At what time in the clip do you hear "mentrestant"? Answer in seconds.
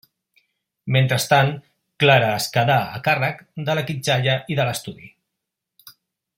0.95-1.51